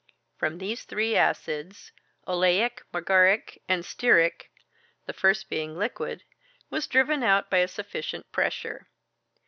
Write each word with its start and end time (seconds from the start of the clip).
From 0.35 0.57
these 0.57 0.83
three 0.83 1.15
acids 1.15 1.91
oleic, 2.27 2.81
margaric, 2.91 3.61
and 3.69 3.83
stearic 3.83 4.45
the 5.05 5.13
first, 5.13 5.47
being 5.47 5.77
liquid, 5.77 6.23
was 6.71 6.87
driven 6.87 7.21
out 7.21 7.51
by 7.51 7.57
a 7.59 7.67
sufficient 7.67 8.31
pressure. 8.31 8.87